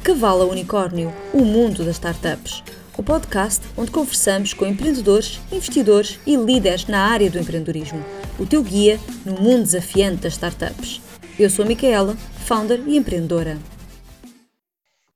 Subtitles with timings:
[0.00, 2.64] De Cavalo Unicórnio, o mundo das startups.
[2.96, 8.02] O podcast onde conversamos com empreendedores, investidores e líderes na área do empreendedorismo.
[8.38, 11.02] O teu guia no mundo desafiante das startups.
[11.38, 12.16] Eu sou a Micaela,
[12.46, 13.58] founder e empreendedora.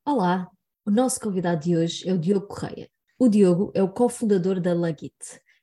[0.06, 0.50] Olá,
[0.84, 2.90] o nosso convidado de hoje é o Diogo Correia.
[3.18, 5.16] O Diogo é o cofundador da Lugit,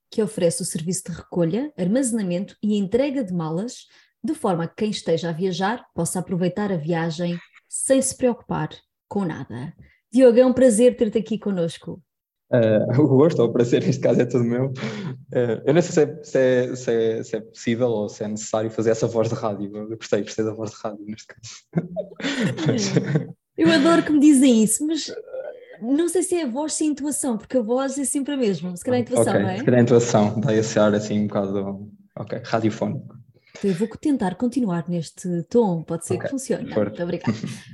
[0.10, 3.86] que oferece o serviço de recolha, armazenamento e entrega de malas,
[4.24, 7.38] de forma que quem esteja a viajar possa aproveitar a viagem
[7.70, 8.70] sem se preocupar
[9.12, 9.74] com nada.
[10.10, 12.02] Diogo, é um prazer ter-te aqui connosco.
[12.50, 14.68] Uh, o gosto, o prazer, neste caso é todo meu.
[14.68, 18.24] Uh, eu não sei se é, se, é, se, é, se é, possível ou se
[18.24, 19.70] é necessário fazer essa voz de rádio.
[19.76, 21.52] Eu gostei, gostei da voz de rádio neste caso.
[23.58, 25.14] eu adoro que me dizem isso, mas
[25.82, 28.74] não sei se é a voz sem intuação, porque a voz é sempre a mesma.
[28.78, 29.44] Se calhar a intuação, okay.
[29.44, 29.58] não é?
[29.58, 33.20] Se calhar a intuação, dá esse ar assim um bocado ok, radiofónico.
[33.58, 36.26] Então eu vou tentar continuar neste tom, pode ser okay.
[36.26, 36.74] que funcione.
[36.74, 37.34] Muito obrigada.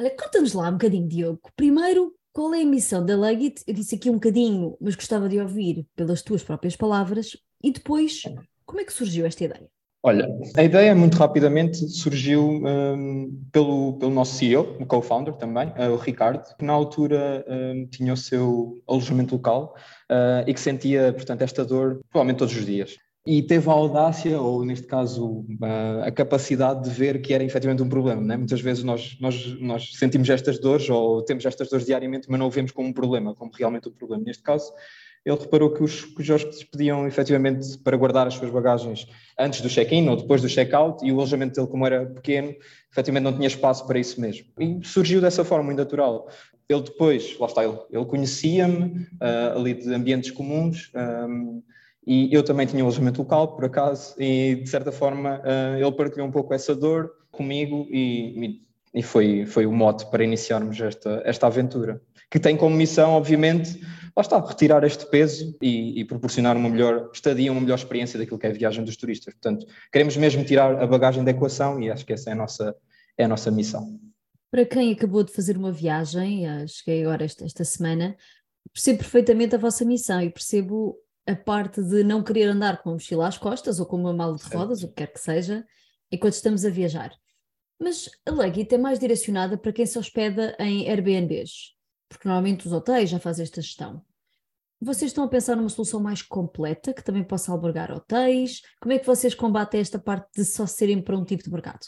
[0.00, 1.52] Olha, conta-nos lá um bocadinho, Diogo.
[1.54, 3.62] Primeiro, qual é a missão da Legit?
[3.66, 7.36] Eu disse aqui um bocadinho, mas gostava de ouvir pelas tuas próprias palavras.
[7.62, 8.22] E depois,
[8.64, 9.68] como é que surgiu esta ideia?
[10.02, 15.92] Olha, a ideia muito rapidamente surgiu um, pelo, pelo nosso CEO, o co-founder também, uh,
[15.92, 19.74] o Ricardo, que na altura um, tinha o seu alojamento local
[20.10, 24.40] uh, e que sentia, portanto, esta dor provavelmente todos os dias e teve a audácia,
[24.40, 25.44] ou neste caso
[26.04, 28.22] a capacidade de ver que era efetivamente um problema.
[28.22, 28.36] Né?
[28.36, 32.46] Muitas vezes nós, nós, nós sentimos estas dores ou temos estas dores diariamente, mas não
[32.46, 34.24] o vemos como um problema, como realmente um problema.
[34.24, 34.72] Neste caso,
[35.24, 39.06] ele reparou que os, que os hóspedes pediam efetivamente para guardar as suas bagagens
[39.38, 42.54] antes do check-in ou depois do check-out e o alojamento dele, como era pequeno,
[42.90, 44.46] efetivamente não tinha espaço para isso mesmo.
[44.58, 46.26] E surgiu dessa forma, muito natural.
[46.66, 51.62] Ele depois, lá está, ele, ele conhecia-me uh, ali de ambientes comuns, um,
[52.06, 55.92] e eu também tinha um alojamento local, por acaso, e de certa forma uh, ele
[55.92, 58.62] partilhou um pouco essa dor comigo e,
[58.94, 62.00] e foi, foi o mote para iniciarmos esta, esta aventura.
[62.30, 63.80] Que tem como missão, obviamente,
[64.16, 68.38] lá está, retirar este peso e, e, proporcionar uma melhor estadia, uma melhor experiência daquilo
[68.38, 69.34] que é a viagem dos turistas.
[69.34, 72.74] Portanto, queremos mesmo tirar a bagagem da equação e acho que essa é a nossa,
[73.18, 73.98] é a nossa missão.
[74.50, 78.16] Para quem acabou de fazer uma viagem, cheguei agora esta, esta semana,
[78.72, 80.96] percebo perfeitamente a vossa missão e percebo
[81.30, 84.36] a parte de não querer andar com a mochila às costas ou com uma mala
[84.36, 85.64] de rodas, o que quer que seja,
[86.10, 87.12] enquanto estamos a viajar.
[87.78, 91.74] Mas a Legit é mais direcionada para quem se hospeda em Airbnbs,
[92.08, 94.04] porque normalmente os hotéis já fazem esta gestão.
[94.80, 98.62] Vocês estão a pensar numa solução mais completa, que também possa albergar hotéis?
[98.80, 101.86] Como é que vocês combatem esta parte de só serem para um tipo de mercado?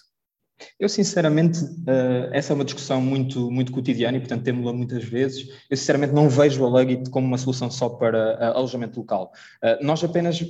[0.79, 5.49] Eu, sinceramente, uh, essa é uma discussão muito, muito cotidiana e, portanto, temos-la muitas vezes.
[5.71, 9.33] Eu, sinceramente, não vejo a Lugit como uma solução só para uh, alojamento local.
[9.63, 10.43] Uh, nós apenas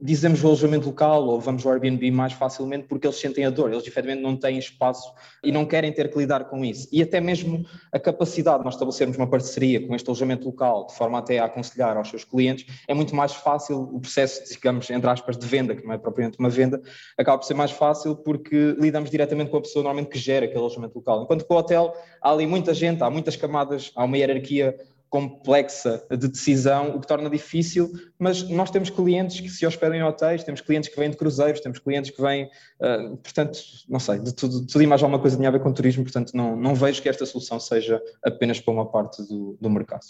[0.00, 3.72] dizemos o alojamento local ou vamos ao Airbnb mais facilmente porque eles sentem a dor,
[3.72, 5.12] eles, efetivamente, não têm espaço
[5.42, 6.88] e não querem ter que lidar com isso.
[6.92, 10.94] E até mesmo a capacidade de nós estabelecermos uma parceria com este alojamento local, de
[10.94, 15.08] forma até a aconselhar aos seus clientes, é muito mais fácil o processo, digamos, entre
[15.08, 16.80] aspas, de venda, que não é propriamente uma venda,
[17.16, 20.60] acaba por ser mais fácil porque lidamos diretamente com a pessoa normalmente que gera aquele
[20.60, 21.22] alojamento local.
[21.22, 24.76] Enquanto que o hotel há ali muita gente, há muitas camadas, há uma hierarquia
[25.10, 30.04] complexa de decisão, o que torna difícil, mas nós temos clientes que se hospedam em
[30.04, 33.58] hotéis, temos clientes que vêm de cruzeiros, temos clientes que vêm, uh, portanto,
[33.88, 36.32] não sei, de tudo, tudo e mais alguma coisa tinha a ver com turismo, portanto
[36.32, 40.04] não, não vejo que esta solução seja apenas para uma parte do, do mercado.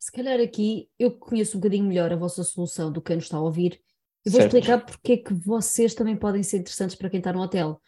[0.00, 3.26] Se calhar aqui eu conheço um bocadinho melhor a vossa solução do que quem nos
[3.26, 3.80] está a ouvir,
[4.26, 4.56] e vou certo.
[4.56, 7.80] explicar porque é que vocês também podem ser interessantes para quem está no hotel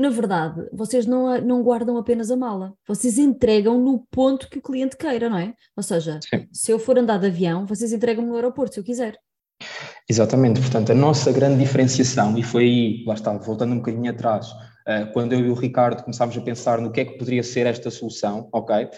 [0.00, 4.62] na verdade, vocês não, não guardam apenas a mala, vocês entregam no ponto que o
[4.62, 5.52] cliente queira, não é?
[5.76, 6.48] Ou seja, Sim.
[6.50, 9.18] se eu for andar de avião, vocês entregam no aeroporto, se eu quiser.
[10.08, 14.48] Exatamente, portanto, a nossa grande diferenciação, e foi aí, lá está, voltando um bocadinho atrás,
[15.12, 17.90] quando eu e o Ricardo começámos a pensar no que é que poderia ser esta
[17.90, 18.84] solução, ok?
[18.84, 18.88] Uh,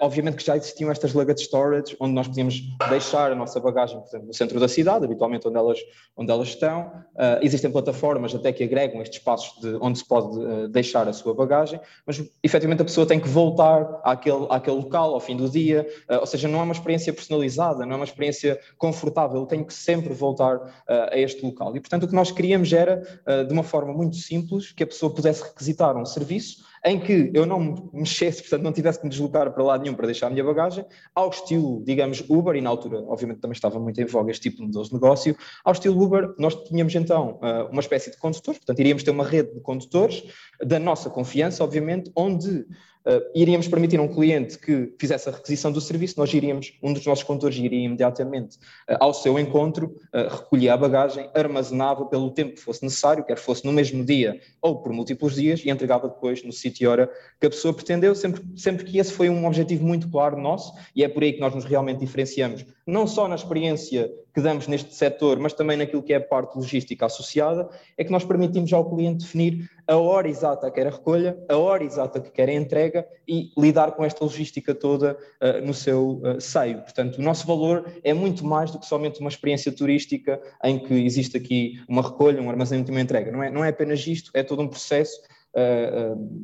[0.00, 4.26] obviamente que já existiam estas luggage storage, onde nós podíamos deixar a nossa bagagem, portanto,
[4.26, 5.78] no centro da cidade, habitualmente onde elas,
[6.16, 6.92] onde elas estão.
[7.14, 11.34] Uh, existem plataformas até que agregam estes espaços de onde se pode deixar a sua
[11.34, 15.86] bagagem, mas efetivamente a pessoa tem que voltar àquele, àquele local ao fim do dia,
[16.08, 19.74] ou seja, não é uma experiência personalizada, não é uma experiência confortável, eu tenho que
[19.74, 21.74] sempre voltar a este local.
[21.76, 23.02] E, portanto, o que nós queríamos era,
[23.46, 27.46] de uma forma muito simples, que a pessoa pudesse requisitar um serviço em que eu
[27.46, 30.30] não me mexesse, portanto não tivesse que me deslocar para lado nenhum para deixar a
[30.30, 30.84] minha bagagem,
[31.14, 34.66] ao estilo, digamos, Uber, e na altura, obviamente, também estava muito em voga este tipo
[34.66, 39.02] de negócio, ao estilo Uber, nós tínhamos então ah, uma espécie de condutores, portanto iríamos
[39.02, 40.24] ter uma rede de condutores
[40.64, 42.66] da nossa confiança, obviamente, onde
[43.06, 46.92] uh, iríamos permitir a um cliente que fizesse a requisição do serviço, nós iríamos, um
[46.92, 48.56] dos nossos condutores iria imediatamente
[48.88, 53.38] uh, ao seu encontro, uh, recolhia a bagagem, armazenava pelo tempo que fosse necessário, quer
[53.38, 57.10] fosse no mesmo dia ou por múltiplos dias, e entregava depois no sítio e hora
[57.40, 61.02] que a pessoa pretendeu, sempre, sempre que esse foi um objetivo muito claro nosso, e
[61.02, 64.94] é por aí que nós nos realmente diferenciamos, não só na experiência que damos neste
[64.94, 68.88] setor, mas também naquilo que é a parte logística associada, é que nós permitimos ao
[68.88, 72.52] cliente definir a hora exata que quer a recolha, a hora exata que quer a
[72.52, 76.80] entrega e lidar com esta logística toda uh, no seu uh, seio.
[76.80, 80.94] Portanto, o nosso valor é muito mais do que somente uma experiência turística em que
[80.94, 83.30] existe aqui uma recolha, um armazenamento e uma entrega.
[83.30, 85.20] Não é, não é apenas isto, é todo um processo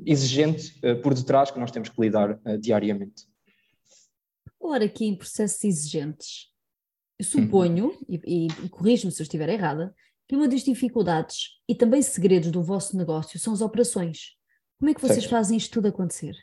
[0.04, 3.26] exigente por detrás que nós temos que lidar diariamente.
[4.60, 6.48] Ora, aqui em processos exigentes,
[7.18, 7.98] eu suponho, uhum.
[8.08, 9.94] e, e corrijo-me se eu estiver errada,
[10.28, 14.36] que uma das dificuldades e também segredos do vosso negócio são as operações.
[14.78, 15.30] Como é que vocês certo.
[15.30, 16.34] fazem isto tudo acontecer?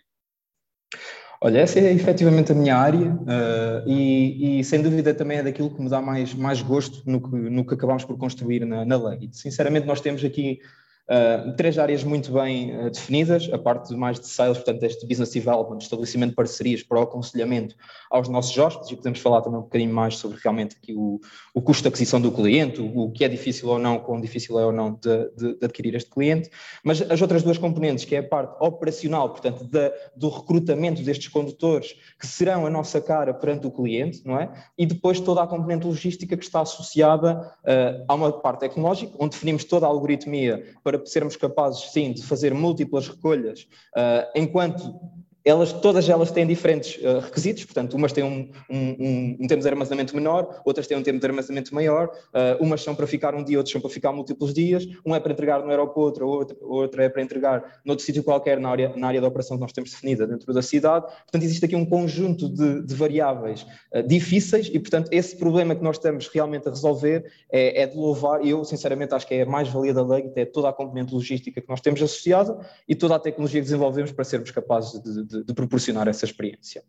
[1.39, 5.73] Olha, essa é efetivamente a minha área uh, e, e, sem dúvida também é daquilo
[5.73, 8.97] que me dá mais, mais gosto no que, no que acabamos por construir na, na
[8.97, 9.37] Legit.
[9.37, 10.59] Sinceramente, nós temos aqui
[11.07, 15.31] Uh, três áreas muito bem uh, definidas, a parte mais de sales, portanto, este business
[15.31, 17.75] development, estabelecimento de parcerias para o aconselhamento
[18.09, 21.19] aos nossos hóspedes, e podemos falar também um bocadinho mais sobre realmente aqui o,
[21.53, 24.59] o custo de aquisição do cliente, o, o, que é difícil ou não, quão difícil
[24.59, 26.49] é ou não de, de, de, adquirir este cliente,
[26.83, 29.69] mas as outras duas componentes, que é a parte operacional, portanto,
[30.15, 34.51] do recrutamento destes condutores, que serão a nossa cara perante o cliente, não é?
[34.75, 39.35] E depois toda a componente logística que está associada uh, a uma parte tecnológica, onde
[39.35, 44.99] definimos toda a algoritmia para para sermos capazes, sim, de fazer múltiplas recolhas, uh, enquanto
[45.45, 49.67] elas, todas elas têm diferentes uh, requisitos, portanto, umas têm um, um, um, tempo de
[49.67, 53.43] armazenamento menor, outras têm um tempo de armazenamento maior, uh, umas são para ficar um
[53.43, 57.03] dia, outras são para ficar múltiplos dias, um é para entregar no aeroporto, outra, outra
[57.03, 59.91] é para entregar noutro sítio qualquer na área, na área da operação que nós temos
[59.91, 61.05] definida dentro da cidade.
[61.05, 65.83] Portanto, existe aqui um conjunto de, de variáveis uh, difíceis e, portanto, esse problema que
[65.83, 69.43] nós estamos realmente a resolver é, é de louvar, e eu, sinceramente, acho que é
[69.43, 72.57] a mais-valia da lei, é toda a componente logística que nós temos associada
[72.87, 76.25] e toda a tecnologia que desenvolvemos para sermos capazes de, de de, de proporcionar essa
[76.25, 76.83] experiência.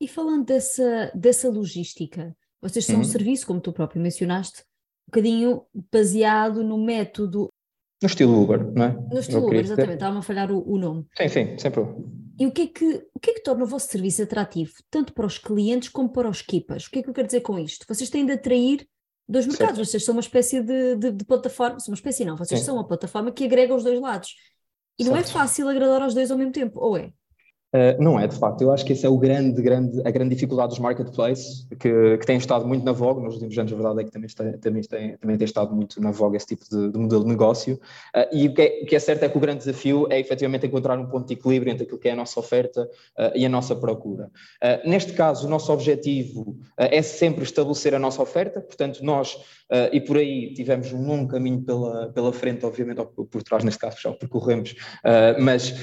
[0.00, 3.00] E falando dessa, dessa logística, vocês são uhum.
[3.02, 4.62] um serviço, como tu próprio mencionaste,
[5.08, 5.62] um bocadinho
[5.92, 7.48] baseado no método.
[8.02, 8.92] No estilo Uber, não é?
[8.92, 11.06] No estilo Uber, exatamente, estava a falhar o, o, nome.
[11.16, 11.82] Sim, sim, sempre.
[12.38, 15.12] E o que, é que, o que é que torna o vosso serviço atrativo, tanto
[15.12, 16.86] para os clientes como para os keepers?
[16.86, 17.84] O que é que eu quero dizer com isto?
[17.86, 18.86] Vocês têm de atrair
[19.28, 19.86] dois mercados, certo.
[19.86, 22.66] vocês são uma espécie de, de, de plataforma, são uma espécie não, vocês sim.
[22.66, 24.34] são uma plataforma que agrega os dois lados.
[25.00, 25.14] E certo.
[25.14, 27.10] não é fácil agradar aos dois ao mesmo tempo, ou é?
[27.72, 28.60] Uh, não é, de facto.
[28.62, 32.26] Eu acho que essa é o grande, grande, a grande dificuldade dos marketplaces, que, que
[32.26, 33.72] têm estado muito na voga nos últimos anos.
[33.72, 36.48] A verdade é que também, está, também, tem, também tem estado muito na voga esse
[36.48, 37.76] tipo de, de modelo de negócio.
[38.14, 40.18] Uh, e o que, é, o que, é, certo é que o grande desafio é
[40.18, 43.46] efetivamente encontrar um ponto de equilíbrio entre aquilo que é a nossa oferta uh, e
[43.46, 44.28] a nossa procura.
[44.84, 49.38] neste caso, o nosso objetivo é sempre estabelecer a nossa oferta, portanto, nós,
[49.92, 53.78] e por aí tivemos um longo caminho pela, pela frente, obviamente, ou por trás, neste
[53.78, 54.74] caso, já o percorremos,
[55.38, 55.74] mas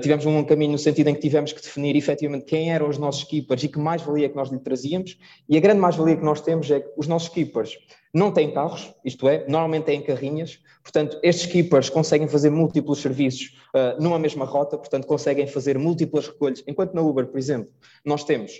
[0.00, 2.98] tivemos um longo caminho no sentido em que tivemos que definir efetivamente quem eram os
[2.98, 5.18] nossos keepers e que mais-valia que nós lhe trazíamos.
[5.48, 7.76] E a grande mais-valia que nós temos é que os nossos keepers
[8.14, 13.56] não têm carros, isto é, normalmente têm carrinhas, portanto, estes keepers conseguem fazer múltiplos serviços
[13.74, 16.62] uh, numa mesma rota, portanto, conseguem fazer múltiplas recolhas.
[16.66, 17.72] Enquanto na Uber, por exemplo,
[18.04, 18.52] nós temos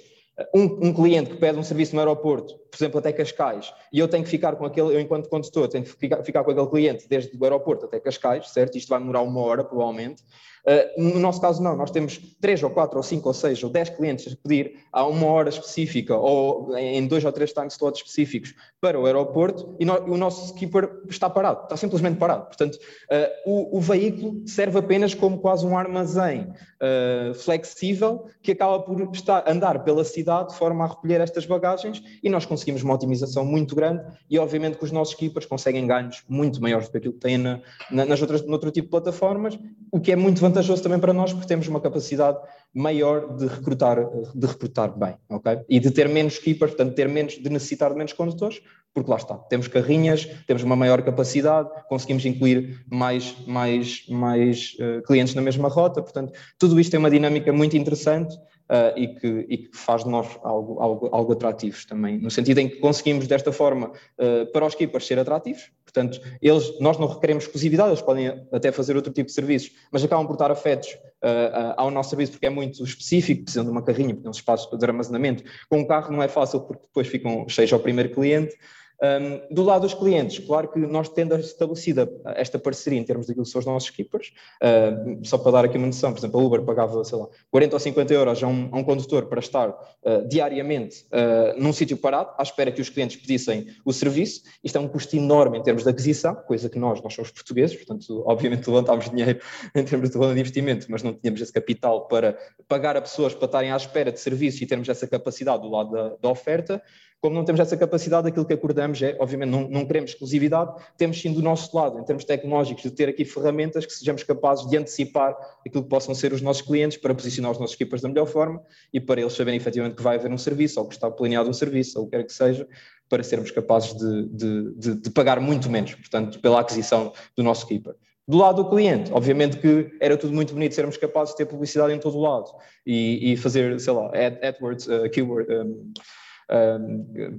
[0.55, 4.09] um, um, cliente que pede um serviço no aeroporto, por exemplo, até Cascais, e eu
[4.09, 7.07] tenho que ficar com aquele, eu enquanto condutor, tenho que ficar, ficar com aquele cliente
[7.07, 8.79] desde o aeroporto até Cascais, certo?
[8.79, 10.23] Isto vai demorar uma hora, provavelmente.
[10.63, 13.69] Uh, no nosso caso, não, nós temos três ou quatro ou cinco ou seis ou
[13.69, 18.01] dez clientes a pedir a uma hora específica ou em dois ou três time slots
[18.01, 22.47] específicos para o aeroporto e, no, o nosso skipper está parado, está simplesmente parado.
[22.47, 28.79] Portanto, uh, o, o, veículo serve apenas como quase um armazém uh, flexível que acaba
[28.79, 32.95] por estar, andar pela cidade de forma a recolher estas bagagens e nós conseguimos uma
[32.95, 36.99] otimização muito grande e, obviamente, que os nossos skippers conseguem ganhos muito maiores do que
[36.99, 39.59] aquilo que têm na, na, nas outras, noutro tipo de plataformas,
[39.91, 42.39] o que é muito vantajoso também para nós porque temos uma capacidade
[42.75, 43.99] maior de recrutar,
[44.35, 45.61] de recrutar bem, ok?
[45.69, 48.63] E de ter menos keepers, portanto, ter menos, de necessitar de menos condutores,
[48.95, 55.03] porque lá está, temos carrinhas, temos uma maior capacidade, conseguimos incluir mais, mais, mais uh,
[55.03, 58.37] clientes na mesma rota, portanto, tudo isto tem uma dinâmica muito interessante
[58.73, 62.59] uh, e, que, e, que, faz de nós algo, algo, algo atrativos também, no sentido
[62.59, 67.07] em que conseguimos desta forma uh, para os keepers ser atrativos, portanto, eles, nós não
[67.07, 70.89] requeremos exclusividade, eles podem até fazer outro tipo de serviços, mas acabam por estar afetos
[71.23, 74.75] uh, ao nosso serviço porque é muito específico, precisam de uma carrinha, é um espaço
[74.75, 78.57] de armazenamento, com um carro não é fácil porque depois ficam cheios ao primeiro cliente,
[79.03, 83.45] Um, do lado dos clientes, claro que nós tendo estabelecida esta parceria em termos daquilo
[83.45, 84.33] que são os nossos keepers,
[84.63, 87.75] uh, só para dar aqui uma noção, por exemplo, a Uber pagava, sei lá, 40
[87.75, 91.97] ou 50 euros a um, a um condutor para estar uh, diariamente uh, num sítio
[91.97, 94.43] parado, à espera que os clientes pedissem o serviço.
[94.63, 97.75] Isto é um custo enorme em termos de aquisição, coisa que nós, nós somos portugueses,
[97.75, 99.41] portanto, obviamente levantámos dinheiro
[99.75, 103.35] em termos de plano de investimento, mas não tínhamos esse capital para pagar a pessoas
[103.35, 106.81] para estarem à espera de serviço e termos essa capacidade do lado da, da oferta
[107.23, 111.21] como não temos essa capacidade, aquilo que acordamos é, obviamente, não, não, queremos exclusividade, temos
[111.21, 114.77] sim do nosso lado, em termos tecnológicos, de ter aqui ferramentas que sejamos capazes de
[114.77, 118.27] antecipar aquilo que possam ser os nossos clientes para posicionar os nossos equipas da melhor
[118.27, 118.61] forma
[118.93, 121.53] e para eles saberem efetivamente que vai haver um serviço ou que está planeado um
[121.53, 122.67] serviço ou o que quer que seja,
[123.09, 127.69] para sermos capazes de, de, de, de pagar muito menos, portanto, pela aquisição do nosso
[127.69, 127.95] keeper.
[128.27, 131.93] Do lado do cliente, obviamente que era tudo muito bonito sermos capazes de ter publicidade
[131.93, 132.51] em todo o lado
[132.85, 134.11] e, e fazer, sei lá,
[134.43, 135.93] AdWords, uh, keyword, um,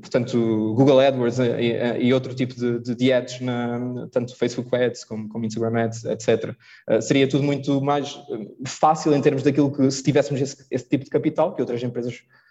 [0.01, 5.29] portanto, Google AdWords e, e outro tipo de, de, ads, na, tanto Facebook Ads como,
[5.29, 6.49] como Instagram Ads, etc.
[6.49, 6.55] Uh,
[6.87, 8.19] ah, seria tudo muito mais
[8.65, 12.15] fácil em termos daquilo que, se tivéssemos esse, esse tipo de capital, que outras empresas
[12.15, 12.42] eh,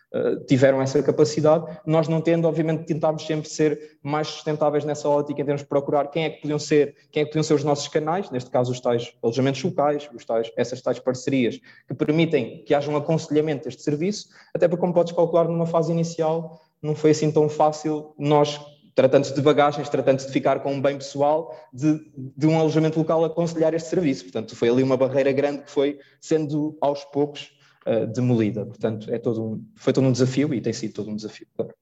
[0.46, 1.64] tiveram essa capacidade.
[1.86, 6.08] Nós não tendo, obviamente, tentámos sempre ser mais sustentáveis nessa ótica em termos de procurar
[6.08, 8.72] quem é que podiam ser, quem é que podiam ser os nossos canais, neste caso
[8.72, 13.64] os tais alojamentos locais, os tais, essas tais parcerias que permitem que haja um aconselhamento
[13.64, 18.12] deste serviço, até porque como podes calcular numa fase inicial não foi assim tão fácil
[18.18, 18.60] nós
[18.94, 23.24] tratando-se de bagagens, tratando-se de ficar com um bem pessoal, de, de, um alojamento local
[23.24, 24.24] aconselhar este serviço.
[24.24, 27.52] Portanto, foi ali uma barreira grande que foi sendo aos poucos
[27.86, 28.64] uh, demolida.
[28.64, 31.46] Portanto, é todo um, foi todo um desafio e tem sido todo um desafio.
[31.54, 31.74] Claro.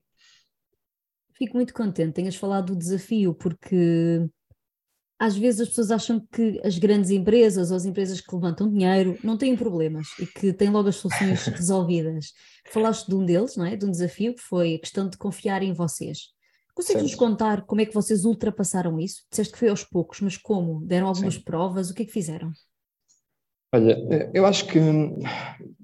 [1.35, 4.29] Fico muito contente tenhas falado do desafio, porque
[5.19, 9.19] às vezes as pessoas acham que as grandes empresas ou as empresas que levantam dinheiro
[9.23, 12.33] não têm problemas e que têm logo as soluções resolvidas.
[12.71, 13.77] Falaste de um deles, não é?
[13.77, 16.29] De um desafio que foi a questão de confiar em vocês.
[16.75, 19.25] Consegues nos contar como é que vocês ultrapassaram isso?
[19.31, 20.81] Disseste que foi aos poucos, mas como?
[20.87, 21.43] Deram algumas Sim.
[21.43, 21.91] provas?
[21.91, 22.51] O que é que fizeram?
[23.73, 24.79] Olha, eu acho que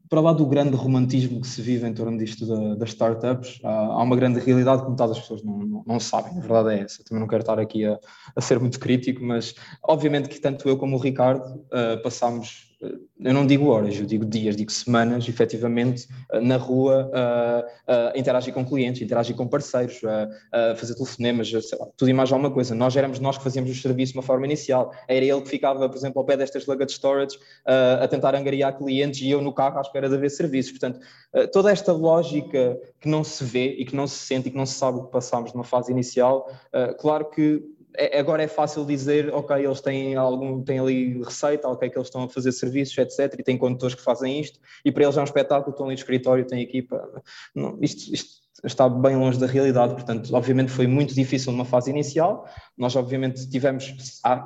[0.09, 4.03] para lá do grande romantismo que se vive em torno disto da, das startups, há,
[4.03, 7.05] uma grande realidade que metade das pessoas não, não, não, sabem, a verdade é essa.
[7.05, 7.99] Também não quero estar aqui a,
[8.35, 13.33] a, ser muito crítico, mas obviamente que tanto eu como o Ricardo uh, passámos eu
[13.33, 18.53] não digo horas, eu digo dias, digo semanas, efetivamente, eh, na rua, a, a interagir
[18.53, 20.01] com clientes, interagir com parceiros,
[20.53, 22.75] a, fazer telefonemas, lá, tudo e mais alguma coisa.
[22.75, 24.93] Nós éramos nós que fazíamos o serviço de uma forma inicial.
[25.09, 29.21] Era ele que ficava, por exemplo, ao pé destas luggage storage a tentar angariar clientes
[29.23, 30.73] e eu no carro à espera de haver serviços.
[30.73, 31.01] Portanto,
[31.37, 34.57] eh, toda esta lógica que não se vê e que não se sente e que
[34.57, 37.63] não se sabe o que passámos numa fase inicial, eh, claro que
[37.97, 42.09] é, agora é fácil dizer, ok, eles têm algum, têm ali receita, ok, que eles
[42.09, 45.21] estão a fazer serviços, etc, e têm condutores que fazem isto, e para eles é
[45.21, 47.23] um espetáculo, estão ali no escritório, têm equipa.
[47.55, 51.91] Não, isto, isto está bem longe da realidade, portanto, obviamente foi muito difícil numa fase
[51.91, 52.49] inicial.
[52.77, 53.95] Nós, obviamente, tivemos,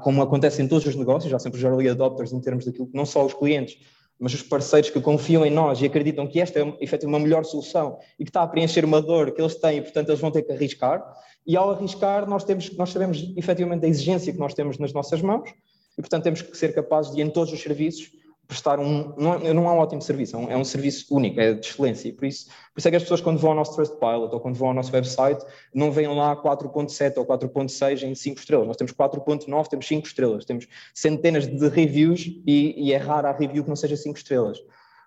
[0.02, 2.96] como acontece em todos os negócios, já sempre os early adopters em termos daquilo que
[2.96, 3.78] não só os clientes,
[4.18, 7.44] mas os parceiros que confiam em nós e acreditam que esta é efetivamente uma melhor
[7.44, 10.30] solução e que está a preencher uma dor que eles têm e, portanto, eles vão
[10.30, 11.02] ter que arriscar.
[11.46, 15.22] E ao arriscar, nós, temos, nós sabemos efetivamente a exigência que nós temos nas nossas
[15.22, 15.50] mãos
[15.96, 18.10] e, portanto, temos que ser capazes de, em todos os serviços,
[18.50, 19.14] prestar um.
[19.16, 22.08] Não, não é um ótimo serviço, é um, é um, serviço único, é de excelência.
[22.08, 24.40] E por isso, por isso é que as pessoas, quando vão ao nosso Trustpilot ou
[24.40, 28.66] quando vão ao nosso website, não veem lá 4,7 ou 4,6 em 5 estrelas.
[28.66, 30.44] Nós temos 4,9, temos 5 estrelas.
[30.44, 34.58] Temos centenas de reviews e, e é raro a review que não seja 5 estrelas.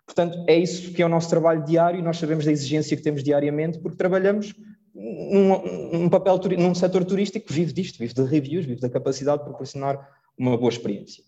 [0.05, 3.03] Portanto, é isso que é o nosso trabalho diário e nós sabemos da exigência que
[3.03, 4.53] temos diariamente porque trabalhamos
[4.93, 9.39] num, num papel, num setor turístico que vive disto, vive de reviews, vive da capacidade
[9.39, 10.07] de proporcionar
[10.37, 11.23] uma boa experiência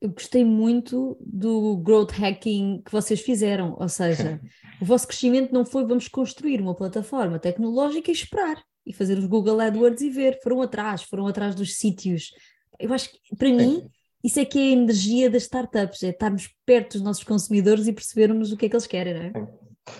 [0.00, 4.40] eu gostei muito do growth hacking que vocês fizeram, ou seja,
[4.80, 9.26] o vosso crescimento não foi vamos construir uma plataforma tecnológica e esperar e fazer os
[9.26, 12.30] Google AdWords e ver, foram atrás, foram atrás dos sítios.
[12.78, 13.86] Eu acho que para mim
[14.24, 17.92] isso é que é a energia das startups, é estarmos perto dos nossos consumidores e
[17.92, 19.32] percebermos o que é que eles querem, não é?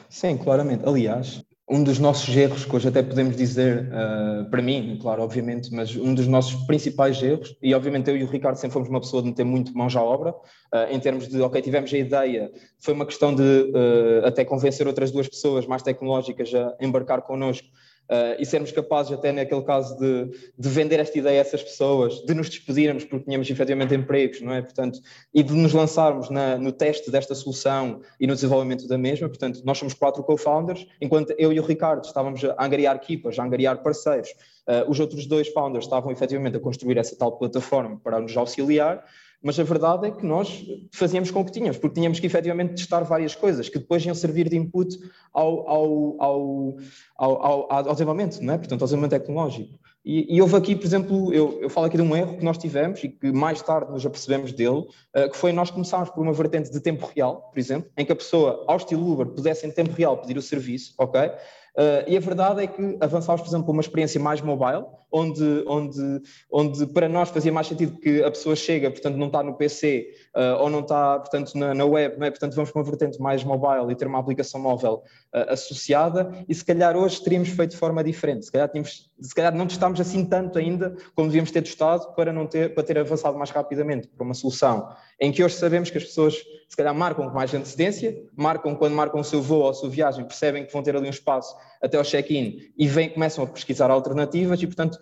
[0.09, 0.85] Sim, claramente.
[0.87, 5.73] Aliás, um dos nossos erros, que hoje até podemos dizer, uh, para mim, claro, obviamente,
[5.73, 9.01] mas um dos nossos principais erros, e obviamente eu e o Ricardo sempre fomos uma
[9.01, 12.51] pessoa de meter muito mãos à obra, uh, em termos de, ok, tivemos a ideia,
[12.79, 17.69] foi uma questão de uh, até convencer outras duas pessoas mais tecnológicas a embarcar connosco,
[18.09, 20.27] uh, e sermos capazes, até naquele caso, de,
[20.59, 24.53] de, vender esta ideia a essas pessoas, de nos despedirmos porque tínhamos efetivamente empregos, não
[24.53, 24.63] é?
[24.63, 25.01] Portanto,
[25.35, 29.29] e de nos lançarmos na, no teste desta solução e no desenvolvimento da mesma.
[29.29, 33.45] Portanto, nós somos quatro co-founders, enquanto eu e o Ricardo estávamos a angariar equipas, a
[33.45, 34.31] angariar parceiros.
[34.67, 39.05] Uh, os outros dois founders estavam efetivamente a construir essa tal plataforma para nos auxiliar.
[39.43, 42.75] Mas a verdade é que nós fazíamos com o que tínhamos, porque tínhamos que efetivamente
[42.75, 44.99] testar várias coisas que depois iam servir de input
[45.33, 46.77] ao, ao, ao,
[47.17, 48.59] ao, ao desenvolvimento, não é?
[48.59, 49.79] portanto, ao desenvolvimento tecnológico.
[50.05, 52.57] E, e houve aqui, por exemplo, eu, eu falo aqui de um erro que nós
[52.57, 56.33] tivemos e que mais tarde nos apercebemos dele, uh, que foi nós começámos por uma
[56.33, 59.71] vertente de tempo real, por exemplo, em que a pessoa, ao estilo Uber, pudesse em
[59.71, 61.21] tempo real pedir o serviço, ok?
[61.21, 65.65] Uh, e a verdade é que avançámos, por exemplo, para uma experiência mais mobile, onde,
[65.67, 69.55] onde, onde para nós fazia mais sentido que a pessoa chega, portanto não está no
[69.55, 72.31] PC uh, ou não está, portanto, na, na web, é?
[72.31, 75.03] portanto vamos para uma vertente mais mobile e ter uma aplicação móvel
[75.35, 79.35] uh, associada e se calhar hoje teríamos feito de forma diferente, se calhar, tínhamos, se
[79.35, 82.99] calhar não testámos assim tanto ainda como devíamos ter testado para, não ter, para ter
[82.99, 84.89] avançado mais rapidamente para uma solução
[85.21, 86.37] em que hoje sabemos que as pessoas
[86.69, 89.89] se calhar marcam com mais antecedência, marcam quando marcam o seu voo ou a sua
[89.89, 93.47] viagem, percebem que vão ter ali um espaço até ao check-in e vêm, começam a
[93.47, 94.98] pesquisar alternativas e, portanto,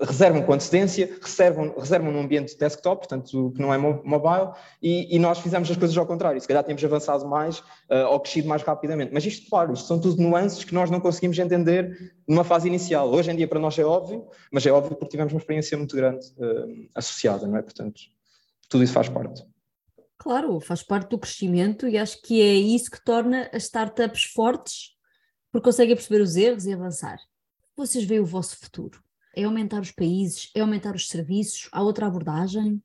[0.00, 5.18] reservam com antecedência, reservam, reservam num ambiente desktop, portanto, que não é mobile, e, e,
[5.18, 6.40] nós fizemos as coisas ao contrário.
[6.40, 9.12] Se calhar tínhamos avançado mais uh, ou crescido mais rapidamente.
[9.12, 13.08] Mas isto, claro, isto são tudo nuances que nós não conseguimos entender numa fase inicial.
[13.08, 15.94] Hoje em dia, para nós é óbvio, mas é óbvio porque tivemos uma experiência muito
[15.94, 17.62] grande uh, associada, não é?
[17.62, 18.00] Portanto,
[18.68, 19.44] tudo isso faz parte.
[20.18, 24.96] Claro, faz parte do crescimento e acho que é isso que torna as startups fortes,
[25.52, 27.18] porque conseguem perceber os erros e avançar.
[27.76, 29.00] Vocês veem o vosso futuro?
[29.38, 30.50] É aumentar os países?
[30.52, 31.68] É aumentar os serviços?
[31.70, 32.82] Há outra abordagem?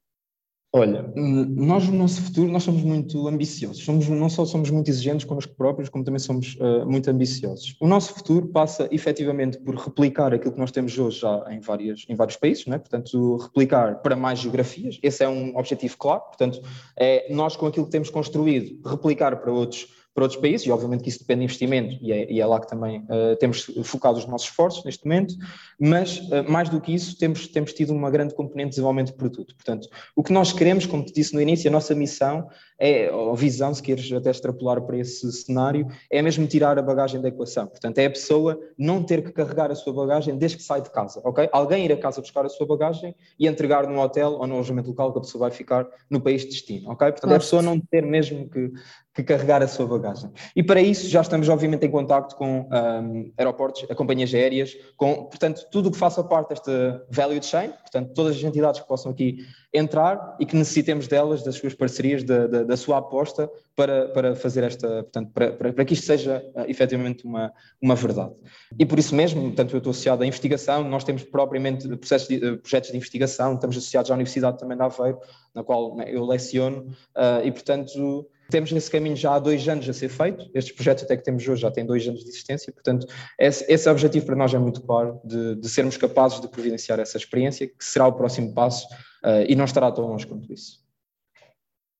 [0.71, 3.83] Olha, nós no nosso futuro nós somos muito ambiciosos.
[3.83, 7.75] Somos, não só somos muito exigentes connosco próprios, como também somos uh, muito ambiciosos.
[7.81, 12.05] O nosso futuro passa efetivamente por replicar aquilo que nós temos hoje já em, várias,
[12.07, 12.77] em vários países, não é?
[12.77, 14.99] portanto, replicar para mais geografias.
[15.01, 16.21] Esse é um objetivo claro.
[16.21, 16.61] Portanto,
[16.95, 21.03] é nós com aquilo que temos construído, replicar para outros para outros países, e obviamente
[21.03, 24.19] que isso depende de investimento, e é, e é lá que também uh, temos focado
[24.19, 25.33] os nossos esforços neste momento,
[25.79, 29.17] mas uh, mais do que isso, temos, temos tido uma grande componente de desenvolvimento de
[29.17, 29.55] produto.
[29.55, 32.47] Portanto, o que nós queremos, como te disse no início, a nossa missão
[32.83, 37.21] é, ou visão, se queres até extrapolar para esse cenário, é mesmo tirar a bagagem
[37.21, 37.65] da equação.
[37.65, 40.89] Portanto, é a pessoa não ter que carregar a sua bagagem desde que sai de
[40.89, 41.47] casa, ok?
[41.53, 44.89] Alguém ir a casa buscar a sua bagagem e entregar no hotel ou no alojamento
[44.89, 47.09] local que a pessoa vai ficar no país de destino, ok?
[47.09, 48.73] Portanto, é a pessoa não ter mesmo que,
[49.15, 50.29] que carregar a sua bagagem.
[50.53, 55.65] E para isso já estamos obviamente em contacto com um, aeroportos, companhias aéreas, com, portanto,
[55.71, 59.37] tudo o que faça parte desta value chain, portanto, todas as entidades que possam aqui
[59.73, 64.35] entrar e que necessitemos delas, das suas parcerias, da, da, da sua aposta para, para
[64.35, 68.33] fazer esta, portanto, para, para, para que isto seja uh, efetivamente uma, uma verdade.
[68.77, 72.35] E por isso mesmo, portanto, eu estou associado à investigação, nós temos propriamente processos de,
[72.35, 75.19] uh, projetos de investigação, estamos associados à Universidade também de Aveiro,
[75.55, 79.89] na qual né, eu leciono, uh, e portanto temos nesse caminho já há dois anos
[79.89, 82.71] a ser feito, estes projetos até que temos hoje já têm dois anos de existência,
[82.71, 83.07] portanto
[83.39, 87.17] esse, esse objetivo para nós é muito claro, de, de sermos capazes de providenciar essa
[87.17, 88.85] experiência, que será o próximo passo
[89.25, 90.83] uh, e não estará tão longe quanto isso.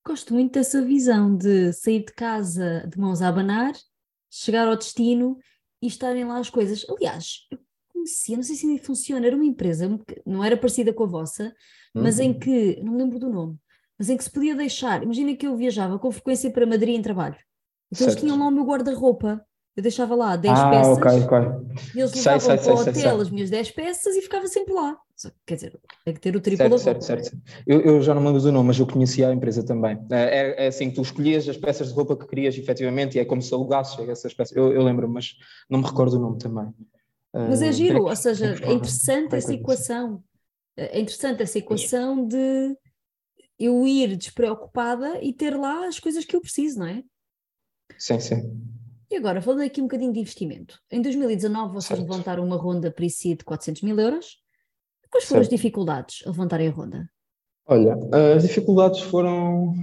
[0.06, 3.74] Gosto muito dessa visão de sair de casa de mãos a abanar,
[4.32, 5.40] chegar ao destino
[5.82, 6.86] e estarem lá as coisas.
[6.88, 7.58] Aliás, eu
[7.92, 9.90] conhecia, não sei se ainda funciona, era uma empresa,
[10.24, 11.52] não era parecida com a vossa,
[11.96, 12.26] mas uhum.
[12.26, 13.58] em que, não me lembro do nome,
[13.98, 15.04] mas em que se podia deixar.
[15.04, 17.36] Imagina que eu viajava com frequência para Madrid em trabalho.
[17.92, 18.12] Então certo.
[18.12, 21.40] eles tinham lá o meu guarda-roupa eu deixava lá 10 ah, peças okay, okay.
[21.96, 24.72] e eles levavam sei, para o hotel sei, as minhas 10 peças e ficava sempre
[24.72, 24.96] lá.
[25.48, 27.02] Quer dizer, tem que ter o triplo certo, da roupa.
[27.02, 27.42] Certo, certo.
[27.66, 29.98] Eu, eu, já não me lembro do nome, mas eu conhecia a empresa também.
[30.12, 33.26] É, é, é, assim, tu escolhias as peças de roupa que querias efetivamente e é
[33.26, 34.56] como se alugasses essas peças.
[34.56, 35.34] Eu, eu lembro, mas
[35.68, 36.72] não me recordo o nome também.
[37.34, 40.24] Mas é ah, giro, ou seja, é interessante essa equação.
[40.78, 42.78] É interessante essa equação de
[43.60, 47.04] eu ir despreocupada e ter lá as coisas que eu preciso, não é?
[47.98, 48.42] Sim, sim.
[49.10, 50.80] E agora, falando aqui um bocadinho de investimento.
[50.92, 52.02] Em 2019 vocês certo.
[52.02, 54.38] levantaram uma ronda pre-seed de 400 mil euros.
[55.10, 55.54] Quais foram certo.
[55.54, 57.10] as dificuldades a levantarem a ronda?
[57.66, 57.96] Olha,
[58.36, 59.74] as dificuldades foram,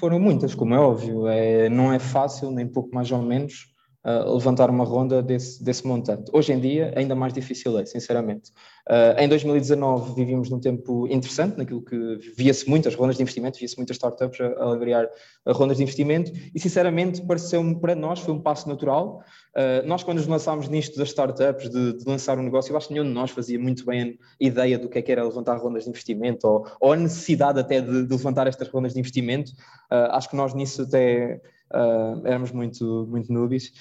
[0.00, 1.26] foram muitas, como é óbvio.
[1.28, 3.66] É, não é fácil, nem pouco mais ou menos,
[4.04, 6.30] uh, levantar uma ronda desse, desse montante.
[6.32, 8.50] Hoje em dia, ainda mais difícil é, sinceramente.
[8.88, 13.76] Uh, em 2019 vivíamos num tempo interessante, naquilo que via-se muitas rondas de investimento, via-se
[13.76, 15.08] muitas startups a, a agregar
[15.46, 19.22] rondas de investimento e, sinceramente, pareceu para nós, foi um passo natural.
[19.54, 22.88] Uh, nós, quando nos lançámos nisto das startups, de, de, lançar um negócio, eu acho
[22.88, 25.56] que nenhum de nós fazia muito bem a ideia do que é que era levantar
[25.56, 29.52] rondas de investimento ou, ou a necessidade até de, de, levantar estas rondas de investimento.
[29.90, 31.40] Acho que nós nisso até
[31.72, 33.72] Uh, éramos muito, muito nubis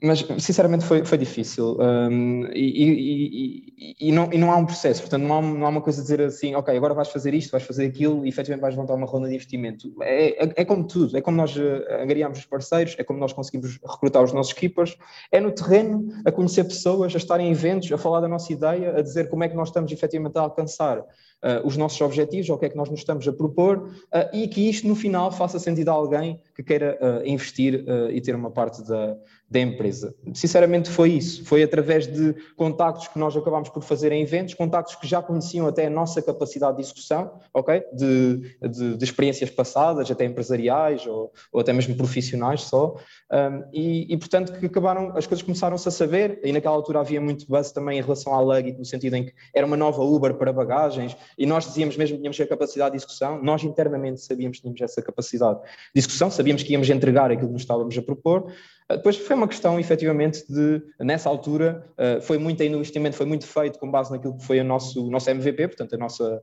[0.00, 1.76] mas sinceramente foi, foi difícil.
[1.80, 5.66] Um, e, e, e, e, não, e não há um processo, portanto não há, não
[5.66, 8.28] há uma coisa de dizer assim, ok, agora vais fazer isto, vais fazer aquilo e
[8.28, 9.92] efetivamente vais montar uma ronda de investimento.
[10.02, 13.32] É, é, é como tudo, é como nós eh, angariamos os parceiros, é como nós
[13.32, 14.96] conseguimos recrutar os nossos keepers,
[15.32, 18.96] é no terreno, a conhecer pessoas, a estar em eventos, a falar da nossa ideia,
[18.96, 21.02] a dizer como é que nós estamos efetivamente a alcançar
[21.42, 24.48] uh, os nossos objetivos, o que é que nós nos estamos a propor, uh, e
[24.48, 28.50] que isto no final faça sentido a alguém que queira uh, investir e ter uma
[28.50, 29.16] parte da,
[29.50, 30.14] da empresa.
[30.34, 34.94] Sinceramente foi isso, foi através de contactos que nós acabámos por fazer em eventos, contactos
[34.96, 37.82] que já conheciam até a nossa capacidade de execução, ok?
[37.94, 42.96] De, de, de experiências passadas, até empresariais ou, ou, até mesmo profissionais só,
[43.32, 47.20] um, e, e, portanto que acabaram, as coisas começaram-se a saber, e naquela altura havia
[47.20, 50.34] muito buzz também em relação à Lugit, no sentido em que era uma nova Uber
[50.34, 54.58] para bagagens, e nós dizíamos mesmo que tínhamos a capacidade de execução, nós internamente sabíamos
[54.58, 55.58] que tínhamos essa capacidade
[55.94, 58.52] de execução, sabíamos que íamos entregar aquilo que nos estávamos a propor,
[58.96, 63.46] depois foi uma questão, efetivamente, de, nessa altura, uh, foi muito o investimento foi muito
[63.46, 66.42] feito com base naquilo que foi o nosso, nosso MVP, portanto, a nossa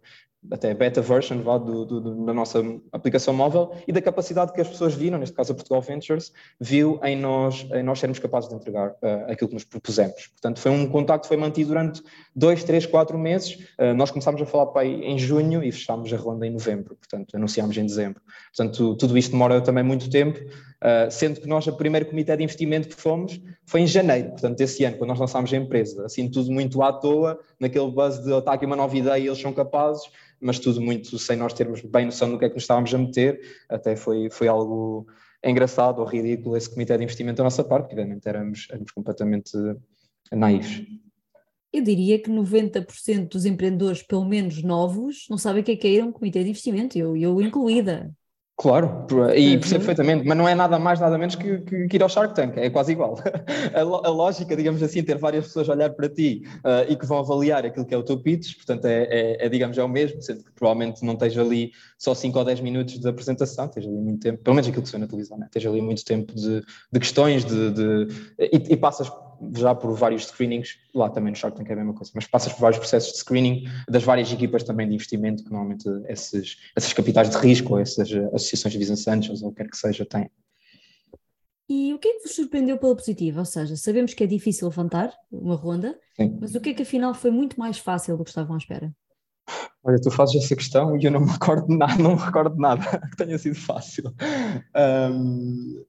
[0.51, 4.67] até beta version vá, do, do, da nossa aplicação móvel e da capacidade que as
[4.67, 8.55] pessoas viram, neste caso a Portugal Ventures, viu em nós, em nós sermos capazes de
[8.55, 10.27] entregar uh, aquilo que nos propusemos.
[10.27, 12.01] Portanto, foi um contacto que foi mantido durante
[12.35, 13.53] dois, três, quatro meses.
[13.79, 17.35] Uh, nós começámos a falar para em junho e fechámos a ronda em novembro, portanto,
[17.35, 18.21] anunciámos em dezembro.
[18.55, 22.43] Portanto, tudo isto demora também muito tempo, uh, sendo que nós, o primeiro comitê de
[22.43, 26.05] investimento que fomos foi em janeiro, portanto, desse ano, quando nós lançámos a empresa.
[26.05, 29.27] Assim, tudo muito à toa, naquele buzz de, oh, está aqui uma nova ideia e
[29.27, 30.03] eles são capazes,
[30.39, 32.97] mas tudo muito sem nós termos bem noção do que é que nos estávamos a
[32.97, 35.07] meter, até foi, foi algo
[35.43, 39.51] engraçado ou ridículo esse comitê de investimento da nossa parte, porque obviamente éramos, éramos completamente
[40.31, 40.83] naivos.
[41.71, 45.87] Eu diria que 90% dos empreendedores, pelo menos novos, não sabem o que é que
[45.87, 48.15] é ir a um comitê de investimento, eu, eu incluída.
[48.57, 52.01] Claro, e percebo perfeitamente, mas não é nada mais, nada menos que, que, que ir
[52.01, 53.19] ao Shark Tank, é quase igual.
[53.75, 57.05] A, a, lógica, digamos assim, ter várias pessoas a olhar para ti uh, e que
[57.05, 59.89] vão avaliar aquilo que é o teu pitch, portanto, é, é, é, digamos, é o
[59.89, 63.89] mesmo, sendo que provavelmente não esteja ali só 5 ou 10 minutos de apresentação, esteja
[63.89, 65.47] ali muito tempo, pelo menos aquilo que se vê na televisão, né?
[65.47, 68.07] esteja ali muito tempo de, de questões de, de
[68.39, 69.11] e, e passas
[69.55, 72.53] já por vários screenings, lá também no Shark Tank é a mesma coisa, mas passas
[72.53, 76.93] por vários processos de screening das várias equipas também de investimento que normalmente esses, esses
[76.93, 78.09] capitais de risco essas
[78.45, 80.29] associações de business angels ou o que quer que seja têm.
[81.67, 83.39] E o que é que vos surpreendeu pela positiva?
[83.39, 86.37] Ou seja, sabemos que é difícil levantar uma ronda, Sim.
[86.39, 88.93] mas o que é que afinal foi muito mais fácil do que estavam à espera?
[89.83, 92.55] Olha, tu fazes essa questão e eu não me recordo de nada, não me recordo
[92.55, 94.13] de nada que tenha sido fácil.
[94.75, 95.83] Um,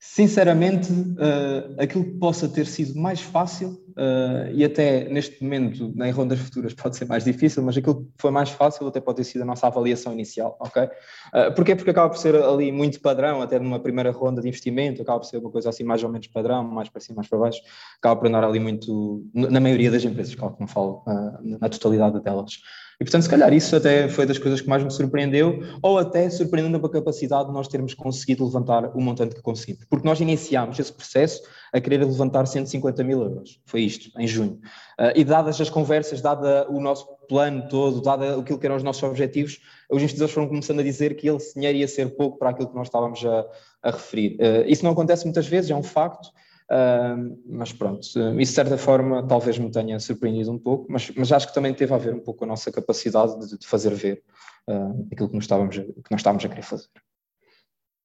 [0.00, 6.10] Sinceramente, uh, aquilo que possa ter sido mais fácil, uh, e até neste momento, em
[6.12, 9.24] rondas futuras, pode ser mais difícil, mas aquilo que foi mais fácil até pode ter
[9.24, 10.84] sido a nossa avaliação inicial, ok?
[10.84, 11.74] Uh, porquê?
[11.74, 15.26] Porque acaba por ser ali muito padrão, até numa primeira ronda de investimento, acaba por
[15.26, 17.60] ser uma coisa assim mais ou menos padrão, mais para cima, mais para baixo,
[17.98, 21.68] acaba por andar ali muito, na maioria das empresas, claro que não falo uh, na
[21.68, 22.58] totalidade delas.
[23.00, 26.28] E, portanto, se calhar isso até foi das coisas que mais me surpreendeu, ou até
[26.28, 29.84] surpreendendo a capacidade de nós termos conseguido levantar o montante que conseguimos.
[29.84, 31.40] Porque nós iniciámos esse processo
[31.72, 33.60] a querer levantar 150 mil euros.
[33.66, 34.58] Foi isto, em junho.
[34.98, 38.82] Uh, e dadas as conversas, dada o nosso plano todo, dada aquilo que eram os
[38.82, 42.50] nossos objetivos, os investidores foram começando a dizer que esse dinheiro ia ser pouco para
[42.50, 43.46] aquilo que nós estávamos a,
[43.80, 44.38] a referir.
[44.40, 46.30] Uh, isso não acontece muitas vezes, é um facto,
[46.70, 51.32] Uh, mas pronto, isso de certa forma talvez me tenha surpreendido um pouco, mas, mas
[51.32, 53.94] acho que também teve a ver um pouco com a nossa capacidade de, de fazer
[53.94, 54.22] ver
[54.68, 56.88] uh, aquilo que nós, estávamos a, que nós estávamos a querer fazer.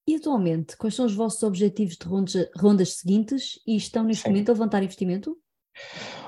[0.08, 4.30] E atualmente, quais são os vossos objetivos de rondas, rondas seguintes e estão neste Sim.
[4.30, 5.38] momento a levantar investimento?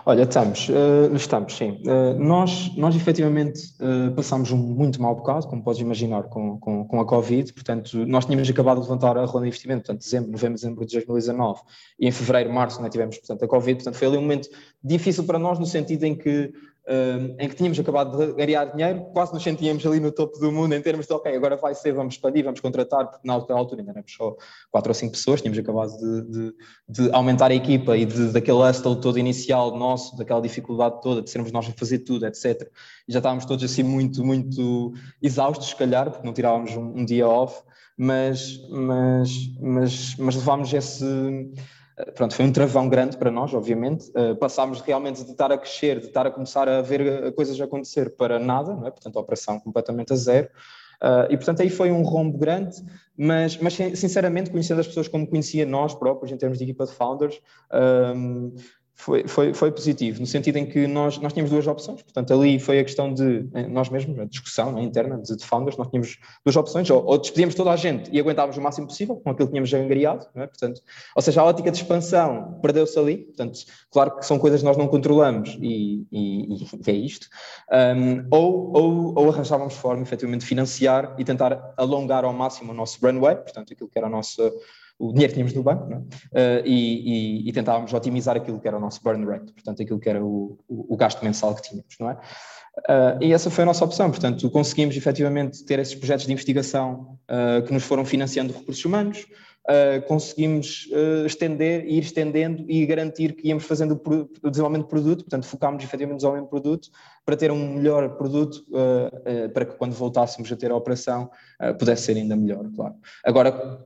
[0.09, 1.83] Olha, estamos, uh, estamos sim.
[1.85, 6.87] Uh, nós, nós efetivamente uh, passámos um muito mau bocado, como podes imaginar, com, com,
[6.87, 7.53] com, a Covid.
[7.53, 10.95] Portanto, nós tínhamos acabado de levantar a ronda de investimento, portanto, dezembro, novembro, dezembro de
[10.95, 11.61] 2019,
[11.99, 13.83] e em fevereiro, março, né, tivemos, portanto, a Covid.
[13.83, 14.49] Portanto, foi ali um momento
[14.83, 16.53] difícil para nós, no sentido em que
[17.39, 20.73] em que tínhamos acabado de ganhar dinheiro, quase nos sentíamos ali no topo do mundo
[20.73, 23.91] em termos de, ok, agora vai ser, vamos expandir, vamos contratar, porque na altura ainda
[23.91, 24.37] éramos só
[24.71, 26.55] quatro ou cinco pessoas, tínhamos acabado de, de,
[26.89, 31.29] de aumentar a equipa e de, daquele hustle todo inicial nosso, daquela dificuldade toda, de
[31.29, 32.71] sermos nós a fazer tudo, etc.
[33.09, 37.05] E já estávamos todos assim muito, muito exaustos, se calhar, porque não tirávamos um, um
[37.05, 37.63] dia off,
[37.99, 41.05] mas, mas, mas, mas levámos esse
[42.15, 44.11] pronto, foi um travão grande para nós, obviamente.
[44.11, 47.59] Uh, passámos realmente de estar a crescer, de estar a começar a ver eh, coisas
[47.61, 48.91] acontecer para nada, é?
[48.91, 50.49] portanto, a operação completamente a zero.
[51.03, 52.77] Uh, e portanto aí foi um rombo grande,
[53.17, 56.93] mas, mas sinceramente, conhecendo as pessoas como conhecia nós próprios, em termos de equipa de
[56.93, 57.41] founders,
[58.97, 62.59] foi, foi, foi positivo, no sentido em que nós, nós tínhamos duas opções, portanto ali
[62.59, 65.89] foi a questão de, eh, nós mesmos, a discussão né, interna de, de founders, nós
[65.89, 69.31] tínhamos duas opções, ou, ou despedíamos toda a gente e aguentávamos o máximo possível com
[69.31, 70.47] aquilo que tínhamos angariado, é?
[70.47, 70.81] portanto,
[71.15, 74.79] ou seja, a ótica de expansão perdeu-se ali, portanto, claro que são coisas que nós
[74.79, 77.29] não controlamos e, e, e é isto,
[77.71, 82.75] um, ou, ou, ou arranjávamos forma, efetivamente, de financiar e tentar alongar ao máximo o
[82.75, 84.51] nosso runway, portanto, aquilo que era a nossa
[84.99, 86.05] o dinheiro que tínhamos no banco uh,
[86.65, 90.09] e, e, e, tentávamos otimizar aquilo que era o nosso burn rate, portanto, aquilo que
[90.09, 92.15] era o, o, o gasto mensal que tínhamos, não é?
[92.79, 97.19] Uh, e essa foi a nossa opção, portanto, conseguimos efetivamente ter esses projetos de investigação
[97.31, 99.27] uh, que nos foram financiando recursos humanos,
[100.07, 100.89] conseguimos
[101.27, 104.01] estender, ir estendendo e garantir que íamos fazendo
[104.45, 106.89] o, desenvolvimento de produto, portanto, focámos efetivamente no desenvolvimento de produto
[107.25, 108.65] para ter um melhor produto,
[109.53, 111.29] para que quando voltássemos a ter a operação
[111.81, 112.95] pudesse ser ainda melhor, claro.
[113.25, 113.85] Agora,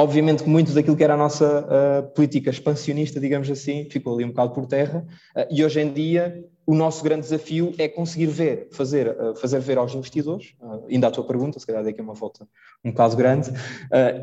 [0.00, 4.24] Obviamente que muito daquilo que era a nossa uh, política expansionista, digamos assim, ficou ali
[4.24, 8.28] um bocado por terra, uh, e hoje em dia o nosso grande desafio é conseguir
[8.28, 10.54] ver, fazer, uh, fazer ver aos investidores,
[10.88, 12.48] ainda a tua pergunta, se calhar daqui a uma volta
[12.82, 13.50] um bocado grande,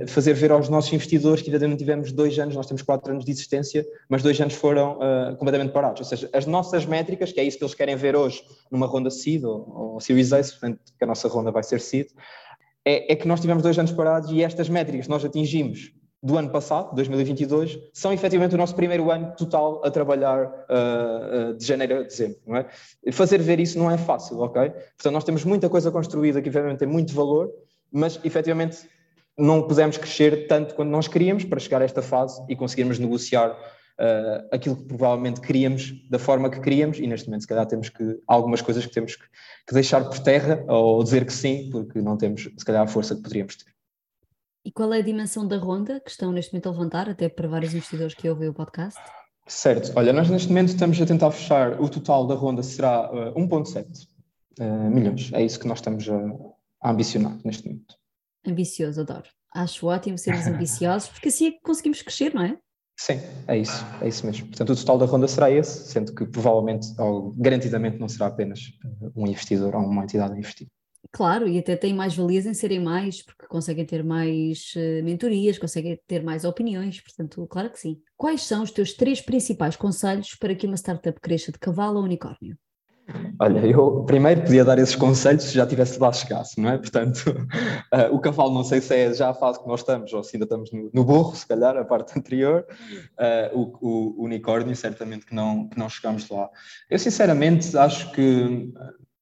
[0.07, 3.23] fazer ver aos nossos investidores que ainda não tivemos dois anos, nós temos quatro anos
[3.23, 4.97] de existência, mas dois anos foram
[5.37, 8.41] completamente parados, ou seja, as nossas métricas, que é isso que eles querem ver hoje
[8.71, 12.07] numa ronda seed ou, ou Series A, portanto que a nossa ronda vai ser seed,
[12.87, 15.91] é, é, que nós tivemos dois anos parados e estas métricas que nós atingimos
[16.23, 21.53] do ano passado, 2022, são efetivamente o nosso primeiro ano total a trabalhar uh, uh,
[21.53, 22.37] de janeiro a dezembro.
[22.47, 22.65] Não é?
[23.11, 24.69] Fazer ver isso não é fácil, ok?
[24.69, 27.51] Portanto, nós temos muita coisa construída que efetivamente tem muito valor,
[27.91, 28.87] mas efetivamente
[29.37, 33.55] não pudemos crescer tanto quanto nós queríamos para chegar a esta fase e conseguirmos negociar
[33.99, 37.89] uh, aquilo que provavelmente queríamos, da forma que queríamos, e neste momento, se calhar, temos
[37.89, 39.23] que algumas coisas que temos que,
[39.67, 43.15] que deixar por terra ou dizer que sim, porque não temos, se calhar, a força
[43.15, 43.71] que poderíamos ter.
[44.65, 47.47] E qual é a dimensão da ronda que estão neste momento a levantar, até para
[47.47, 48.99] vários investidores que ouvem o podcast?
[49.47, 53.33] Certo, olha, nós neste momento estamos a tentar fechar, o total da ronda será uh,
[53.33, 54.07] 1,7
[54.59, 56.17] uh, milhões, é isso que nós estamos a,
[56.81, 57.95] a ambicionar neste momento.
[58.45, 59.29] Ambicioso, adoro.
[59.55, 62.57] Acho ótimo sermos ambiciosos, porque assim é que conseguimos crescer, não é?
[62.99, 64.47] Sim, é isso, é isso mesmo.
[64.47, 68.71] Portanto, o total da ronda será esse, sendo que provavelmente ou garantidamente não será apenas
[69.15, 70.67] um investidor ou uma entidade a investir.
[71.11, 75.57] Claro, e até tem mais valias em serem mais, porque conseguem ter mais uh, mentorias,
[75.57, 78.01] conseguem ter mais opiniões, portanto, claro que sim.
[78.17, 82.01] Quais são os teus três principais conselhos para que uma startup cresça de cavalo a
[82.01, 82.57] unicórnio?
[83.39, 86.77] Olha, eu primeiro podia dar esses conselhos se já tivesse lá chegasse, não é?
[86.77, 87.47] Portanto,
[87.93, 90.35] uh, o cavalo não sei se é já a fase que nós estamos ou se
[90.35, 92.65] ainda estamos no, no burro, se calhar, a parte anterior.
[93.17, 96.49] Uh, o, o, unicórnio, certamente que não, que não chegamos lá.
[96.89, 98.73] Eu sinceramente acho que,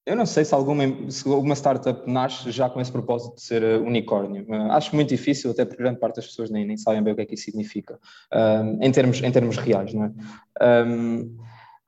[0.04, 3.62] eu não sei se alguma, se alguma startup nasce já com esse propósito de ser
[3.80, 4.46] unicórnio.
[4.72, 7.22] acho muito difícil, até porque grande parte das pessoas nem, nem sabem bem o que
[7.22, 7.98] é que isso significa,
[8.80, 10.84] em, termos, em termos reais, não é?
[10.84, 11.36] Um,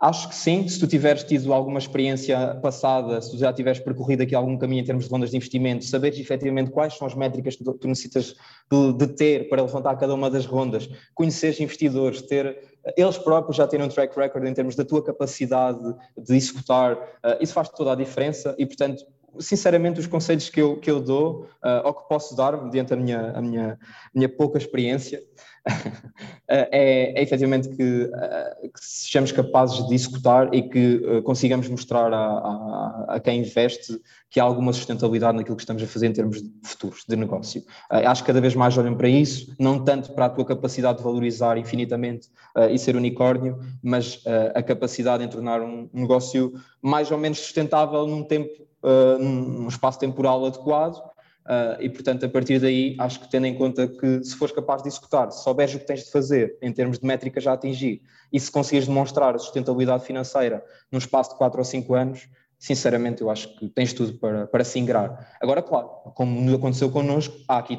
[0.01, 4.23] Acho que sim, se tu tiveres tido alguma experiência passada, se tu já tiveres percorrido
[4.23, 7.57] aqui algum caminho em termos de rondas de investimento, saberes efetivamente quais são as métricas
[7.57, 8.37] que tu necessitas
[8.71, 13.67] de, de ter para levantar cada uma das rondas, conheceres investidores, ter eles próprios já
[13.67, 15.83] terem um track record em termos da tua capacidade
[16.17, 19.05] de executar, uh, isso faz toda a diferença e, portanto,
[19.39, 22.97] sinceramente, os conselhos que eu, que eu dou, uh, ou que posso dar, mediante a
[22.97, 23.79] minha, a minha,
[24.15, 25.23] minha pouca experiência,
[26.49, 32.13] é, é efetivamente que, uh, que, sejamos capazes de executar e que uh, consigamos mostrar
[32.13, 36.13] a, a, a, quem investe que há alguma sustentabilidade naquilo que estamos a fazer em
[36.13, 37.63] termos de futuros, de negócio.
[37.91, 41.05] acho que cada vez mais olham para isso, não tanto para a tua capacidade de
[41.05, 42.29] valorizar infinitamente
[42.71, 44.23] e ser unicórnio, mas
[44.55, 49.99] a capacidade de tornar um negócio mais ou menos sustentável num tempo uh, num espaço
[49.99, 54.37] temporal adequado uh, e, portanto, a partir daí, acho que tendo em conta que se
[54.37, 57.45] fores capaz de executar, se souberes o que tens de fazer em termos de métricas
[57.45, 61.95] já atingir e se conseguires demonstrar a sustentabilidade financeira num espaço de 4 ou 5
[61.95, 65.37] anos, sinceramente eu acho que tens tudo para, para se ingrar.
[65.41, 67.79] Agora, claro, como aconteceu connosco, há aqui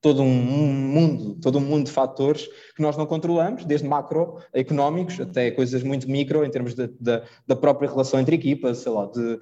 [0.00, 5.50] todo um mundo, todo um mundo de fatores que nós não controlamos, desde macroeconómicos até
[5.50, 9.38] coisas muito micro em termos de, de, da própria relação entre equipas, sei lá, de,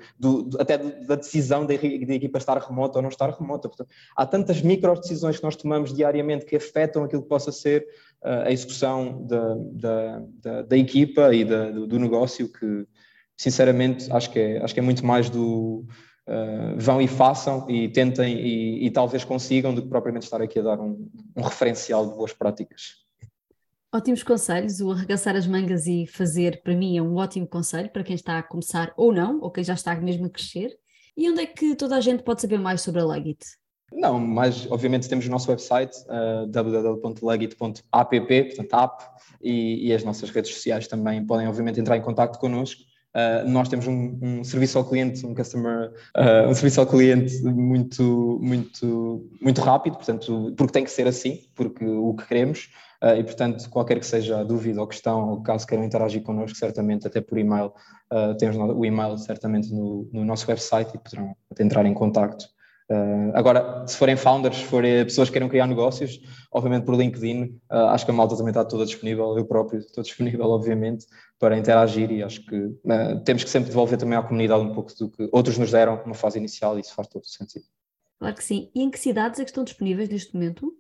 [0.59, 3.69] até da decisão da de equipa estar remota ou não estar remota.
[3.69, 7.87] Portanto, há tantas micro decisões que nós tomamos diariamente que afetam aquilo que possa ser
[8.23, 12.87] uh, a execução da, da, da, da equipa e do, do negócio que,
[13.37, 15.87] sinceramente, acho que é, acho que é muito mais do
[16.29, 20.59] uh, vão e façam e tentem e, e, talvez consigam do que propriamente estar aqui
[20.59, 23.07] a dar um, um referencial de boas práticas.
[23.93, 28.05] Ótimos conselhos, o arregaçar as mangas e fazer, para mim, é um ótimo conselho para
[28.05, 30.77] quem está a começar ou não, ou quem já está mesmo a crescer.
[31.17, 33.45] E onde é que toda a gente pode saber mais sobre a Legit?
[33.91, 39.05] Não, mas obviamente temos o nosso website uh, www.legit.app, portanto app,
[39.41, 42.83] e, e, as nossas redes sociais também podem obviamente entrar em contato connosco
[43.17, 47.43] Uh, nós temos um, um, serviço ao cliente, um customer, uh, um serviço ao cliente
[47.43, 52.69] muito, muito, muito rápido, portanto, porque tem que ser assim, porque o que queremos,
[53.03, 56.57] uh, e portanto, qualquer que seja a dúvida ou questão, ou caso queiram interagir connosco,
[56.59, 57.73] certamente até por e-mail,
[58.39, 62.47] temos o e-mail certamente no, no, nosso website e poderão entrar em contacto
[62.91, 66.19] Uh, agora, se forem founders, se forem pessoas que queiram criar negócios,
[66.51, 70.03] obviamente por LinkedIn, uh, acho que a malta também está toda disponível, eu próprio estou
[70.03, 71.05] disponível, obviamente,
[71.39, 74.95] para interagir e acho que uh, temos que sempre devolver também à comunidade um pouco
[74.99, 77.67] do que outros nos deram numa fase inicial e isso faz todo sentido.
[78.19, 78.71] Claro que sim.
[78.75, 80.75] E em que cidades é que estão disponíveis neste momento?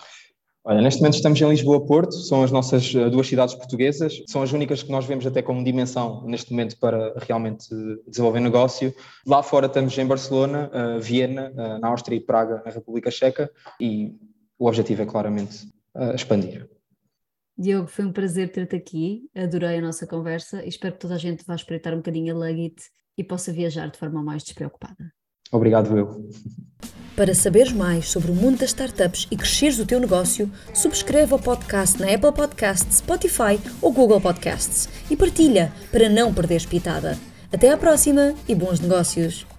[0.64, 4.53] Olha, neste momento estamos em Lisboa-Porto, são as nossas eh, duas cidades portuguesas, são as
[4.53, 7.68] únicas que nós vemos até como dimensão neste momento para realmente
[8.07, 8.94] desenvolver negócio.
[9.27, 13.51] Lá fora estamos em Barcelona, uh, Viena, uh, na Áustria e Praga, na República Checa,
[13.81, 14.14] e
[14.59, 16.68] o objetivo é claramente uh, expandir.
[17.57, 21.18] Diogo, foi um prazer ter-te aqui, adorei a nossa conversa e espero que toda a
[21.18, 22.77] gente vá espreitar um bocadinho a Lugit
[23.16, 25.12] e possa viajar de forma mais despreocupada.
[25.51, 26.29] Obrigado, eu.
[27.18, 31.38] Para saberes mais sobre o mundo das startups e cresceres o teu negócio, subscreve o
[31.38, 37.18] podcast na Apple Podcasts, Spotify ou Google Podcasts e partilha para não perderes pitada.
[37.52, 39.58] Até à próxima e bons negócios!